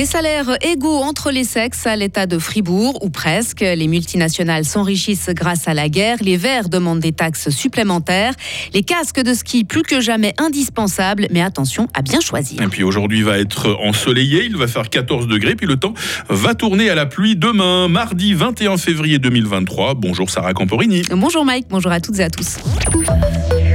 [0.00, 3.60] Des salaires égaux entre les sexes à l'état de Fribourg, ou presque.
[3.60, 6.16] Les multinationales s'enrichissent grâce à la guerre.
[6.22, 8.32] Les Verts demandent des taxes supplémentaires.
[8.72, 12.62] Les casques de ski plus que jamais indispensables, mais attention à bien choisir.
[12.62, 15.92] Et puis aujourd'hui va être ensoleillé, il va faire 14 degrés, puis le temps
[16.30, 19.92] va tourner à la pluie demain, mardi 21 février 2023.
[19.96, 21.02] Bonjour Sarah Camporini.
[21.10, 22.56] Bonjour Mike, bonjour à toutes et à tous.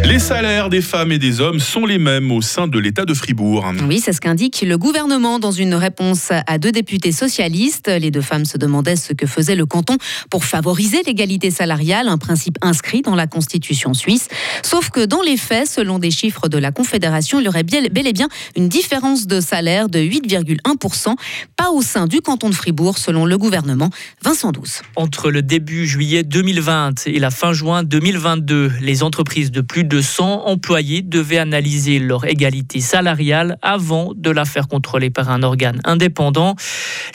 [0.08, 3.14] Les salaires des femmes et des hommes sont les mêmes au sein de l'État de
[3.16, 3.66] Fribourg.
[3.88, 7.88] Oui, c'est ce qu'indique le gouvernement dans une réponse à deux députés socialistes.
[7.88, 9.98] Les deux femmes se demandaient ce que faisait le canton
[10.30, 14.28] pour favoriser l'égalité salariale, un principe inscrit dans la Constitution suisse.
[14.62, 18.08] Sauf que dans les faits, selon des chiffres de la Confédération, il y aurait bel
[18.08, 21.16] et bien une différence de salaire de 8,1%,
[21.58, 23.90] pas au sein du canton de Fribourg, selon le gouvernement.
[24.22, 24.84] Vincent Douce.
[24.95, 29.95] Entre le début juillet 2020 et la fin juin 2022, les entreprises de plus de
[30.02, 35.80] 100 employés devaient analyser leur égalité salariale avant de la faire contrôler par un organe
[35.83, 36.56] indépendant.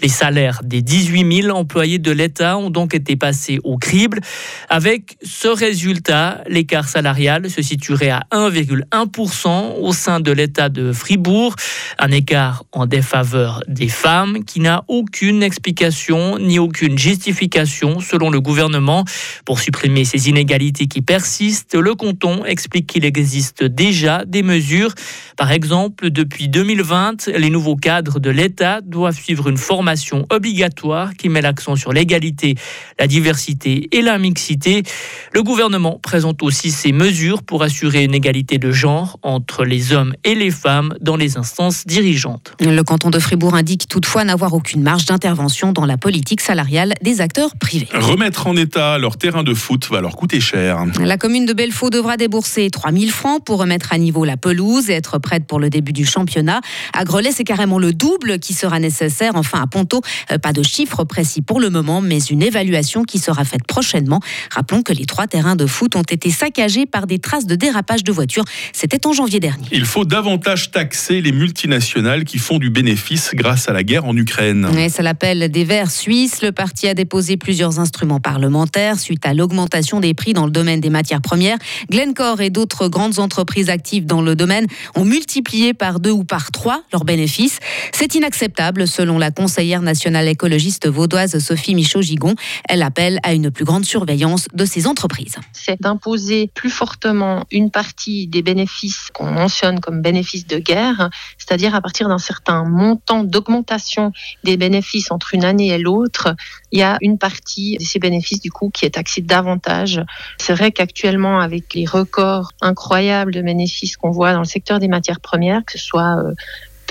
[0.02, 4.20] Les salaires des 18 000 employés de l'État ont donc été passés au crible.
[4.69, 11.54] Avec ce résultat, l'écart salarial se situerait à 1,1% au sein de l'État de Fribourg,
[11.98, 18.41] un écart en défaveur des femmes qui n'a aucune explication ni aucune justification selon le
[18.41, 19.04] gouvernement.
[19.44, 24.94] Pour supprimer ces inégalités qui persistent, le canton explique explique qu'il existe déjà des mesures.
[25.36, 31.28] Par exemple, depuis 2020, les nouveaux cadres de l'État doivent suivre une formation obligatoire qui
[31.28, 32.54] met l'accent sur l'égalité,
[33.00, 34.84] la diversité et la mixité.
[35.32, 40.14] Le gouvernement présente aussi ces mesures pour assurer une égalité de genre entre les hommes
[40.22, 42.54] et les femmes dans les instances dirigeantes.
[42.60, 47.20] Le canton de Fribourg indique toutefois n'avoir aucune marge d'intervention dans la politique salariale des
[47.20, 47.88] acteurs privés.
[47.92, 50.84] Remettre en état leur terrain de foot va leur coûter cher.
[51.00, 54.94] La commune de Belfaux devra débourser 3000 francs pour remettre à niveau la pelouse et
[54.94, 56.61] être prête pour le début du championnat.
[56.92, 59.32] À Grelais, c'est carrément le double qui sera nécessaire.
[59.37, 63.19] Enfin, à Ponto, euh, pas de chiffres précis pour le moment, mais une évaluation qui
[63.19, 64.20] sera faite prochainement.
[64.50, 68.04] Rappelons que les trois terrains de foot ont été saccagés par des traces de dérapage
[68.04, 68.44] de voitures.
[68.72, 69.66] C'était en janvier dernier.
[69.72, 74.16] Il faut davantage taxer les multinationales qui font du bénéfice grâce à la guerre en
[74.16, 74.69] Ukraine.
[74.88, 76.43] ça l'appelle des Verts suisses.
[76.43, 80.81] Le parti a déposé plusieurs instruments parlementaires suite à l'augmentation des prix dans le domaine
[80.81, 81.59] des matières premières.
[81.91, 84.66] Glencore et d'autres grandes entreprises actives dans le domaine
[84.97, 87.61] ont multiplié par deux ou par trois leurs bénéfices.
[87.93, 92.34] C'est inacceptable selon la conseillère nationale écologiste vaudoise Sophie Michaud-Gigon.
[92.69, 95.37] Elle appelle à une plus grande surveillance de ces entreprises.
[95.53, 101.77] C'est d'imposer plus fortement une partie des bénéfices qu'on mentionne comme bénéfices de guerre, c'est-à-dire
[101.77, 104.11] à partir d'un certain montant d'augmentation
[104.43, 106.34] des bénéfices entre une année et l'autre,
[106.72, 110.00] il y a une partie de ces bénéfices du coup qui est taxée davantage.
[110.38, 112.29] C'est vrai qu'actuellement avec les records
[112.60, 116.34] incroyable de bénéfices qu'on voit dans le secteur des matières premières, que ce soit euh,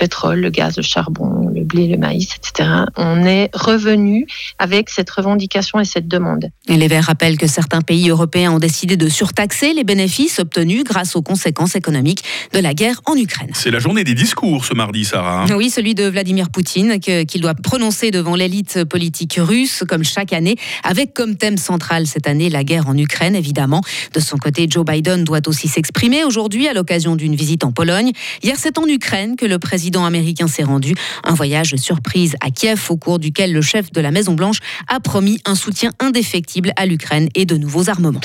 [0.00, 2.70] pétrole, le gaz, le charbon, le blé, le maïs, etc.
[2.96, 4.26] On est revenu
[4.58, 6.48] avec cette revendication et cette demande.
[6.68, 10.84] Et les Verts rappellent que certains pays européens ont décidé de surtaxer les bénéfices obtenus
[10.84, 12.24] grâce aux conséquences économiques
[12.54, 13.50] de la guerre en Ukraine.
[13.52, 15.44] C'est la journée des discours ce mardi, Sarah.
[15.54, 20.56] Oui, celui de Vladimir Poutine qu'il doit prononcer devant l'élite politique russe comme chaque année,
[20.82, 23.82] avec comme thème central cette année la guerre en Ukraine, évidemment.
[24.14, 28.12] De son côté, Joe Biden doit aussi s'exprimer aujourd'hui à l'occasion d'une visite en Pologne.
[28.42, 30.94] Hier, c'est en Ukraine que le président président américain s'est rendu.
[31.24, 35.40] Un voyage surprise à Kiev au cours duquel le chef de la Maison-Blanche a promis
[35.44, 38.20] un soutien indéfectible à l'Ukraine et de nouveaux armements.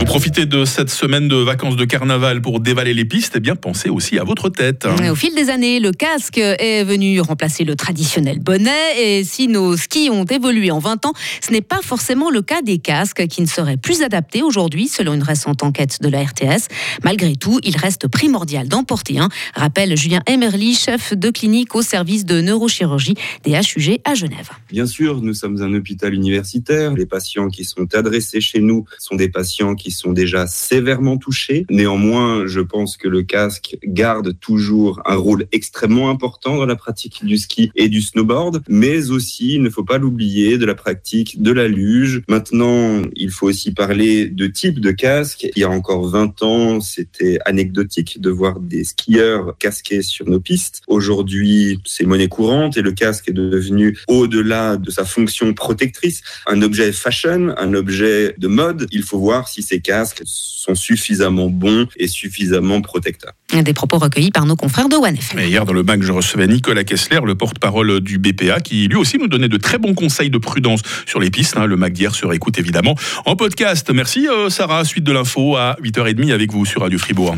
[0.00, 3.54] Vous profitez de cette semaine de vacances de carnaval pour dévaler les pistes, eh bien
[3.54, 4.86] pensez aussi à votre tête.
[4.86, 9.76] Au fil des années, le casque est venu remplacer le traditionnel bonnet et si nos
[9.76, 11.12] skis ont évolué en 20 ans,
[11.42, 15.12] ce n'est pas forcément le cas des casques qui ne seraient plus adaptés aujourd'hui selon
[15.12, 16.68] une récente enquête de la RTS.
[17.04, 21.82] Malgré tout, il reste primordial d'en porter un, rappelle Julien Emerly, chef de clinique au
[21.82, 24.48] service de neurochirurgie des HUG à Genève.
[24.70, 26.94] Bien sûr, nous sommes un hôpital universitaire.
[26.94, 31.66] Les patients qui sont adressés chez nous sont des patients qui sont déjà sévèrement touchés.
[31.70, 37.24] Néanmoins, je pense que le casque garde toujours un rôle extrêmement important dans la pratique
[37.24, 41.42] du ski et du snowboard, mais aussi, il ne faut pas l'oublier, de la pratique
[41.42, 42.22] de la luge.
[42.28, 45.46] Maintenant, il faut aussi parler de type de casque.
[45.54, 50.40] Il y a encore 20 ans, c'était anecdotique de voir des skieurs casqués sur nos
[50.40, 50.82] pistes.
[50.86, 56.62] Aujourd'hui, c'est monnaie courante et le casque est devenu, au-delà de sa fonction protectrice, un
[56.62, 58.86] objet fashion, un objet de mode.
[58.90, 63.32] Il faut voir si ces casques sont suffisamment bons et suffisamment protecteurs.
[63.52, 65.34] Des propos recueillis par nos confrères de OneF.
[65.38, 69.18] Hier, dans le bac, je recevais Nicolas Kessler, le porte-parole du BPA, qui lui aussi
[69.18, 71.56] nous donnait de très bons conseils de prudence sur les pistes.
[71.56, 71.66] Hein.
[71.66, 72.94] Le MAC d'hier se réécoute évidemment
[73.26, 73.90] en podcast.
[73.92, 77.36] Merci euh, Sarah, suite de l'info à 8h30 avec vous sur Radio Fribourg.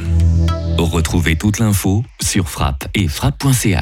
[0.79, 3.79] Retrouvez toute l'info sur frappe et frappe.ch.